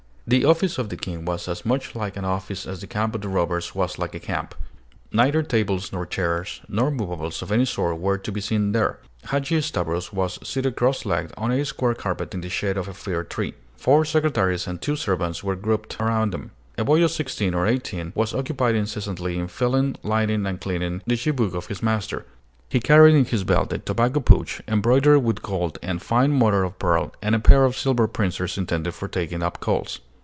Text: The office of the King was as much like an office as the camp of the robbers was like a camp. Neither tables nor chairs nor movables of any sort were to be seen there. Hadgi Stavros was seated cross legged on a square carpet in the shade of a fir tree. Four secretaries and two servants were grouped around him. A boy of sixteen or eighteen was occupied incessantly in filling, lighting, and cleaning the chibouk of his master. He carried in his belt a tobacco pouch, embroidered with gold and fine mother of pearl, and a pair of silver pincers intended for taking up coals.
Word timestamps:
The 0.27 0.45
office 0.45 0.77
of 0.77 0.87
the 0.87 0.95
King 0.95 1.25
was 1.25 1.49
as 1.49 1.65
much 1.65 1.93
like 1.93 2.15
an 2.15 2.23
office 2.23 2.65
as 2.65 2.79
the 2.79 2.87
camp 2.87 3.15
of 3.15 3.21
the 3.21 3.27
robbers 3.27 3.75
was 3.75 3.99
like 3.99 4.15
a 4.15 4.19
camp. 4.19 4.55
Neither 5.11 5.43
tables 5.43 5.91
nor 5.91 6.05
chairs 6.05 6.61
nor 6.69 6.89
movables 6.89 7.41
of 7.41 7.51
any 7.51 7.65
sort 7.65 7.99
were 7.99 8.17
to 8.19 8.31
be 8.31 8.39
seen 8.39 8.71
there. 8.71 8.99
Hadgi 9.25 9.59
Stavros 9.59 10.13
was 10.13 10.39
seated 10.47 10.77
cross 10.77 11.05
legged 11.05 11.33
on 11.35 11.51
a 11.51 11.65
square 11.65 11.95
carpet 11.95 12.33
in 12.33 12.39
the 12.39 12.49
shade 12.49 12.77
of 12.77 12.87
a 12.87 12.93
fir 12.93 13.25
tree. 13.25 13.55
Four 13.75 14.05
secretaries 14.05 14.67
and 14.67 14.79
two 14.81 14.95
servants 14.95 15.43
were 15.43 15.57
grouped 15.57 15.97
around 15.99 16.33
him. 16.33 16.51
A 16.77 16.85
boy 16.85 17.03
of 17.03 17.11
sixteen 17.11 17.53
or 17.53 17.67
eighteen 17.67 18.13
was 18.15 18.33
occupied 18.33 18.75
incessantly 18.75 19.37
in 19.37 19.49
filling, 19.49 19.97
lighting, 20.01 20.45
and 20.45 20.61
cleaning 20.61 21.01
the 21.07 21.17
chibouk 21.17 21.53
of 21.55 21.67
his 21.67 21.83
master. 21.83 22.25
He 22.69 22.79
carried 22.79 23.15
in 23.15 23.25
his 23.25 23.43
belt 23.43 23.73
a 23.73 23.79
tobacco 23.79 24.21
pouch, 24.21 24.61
embroidered 24.65 25.23
with 25.25 25.41
gold 25.41 25.77
and 25.81 26.01
fine 26.01 26.31
mother 26.31 26.63
of 26.63 26.79
pearl, 26.79 27.13
and 27.21 27.35
a 27.35 27.39
pair 27.39 27.65
of 27.65 27.75
silver 27.75 28.07
pincers 28.07 28.57
intended 28.57 28.93
for 28.93 29.09
taking 29.09 29.43
up 29.43 29.59
coals. 29.59 29.99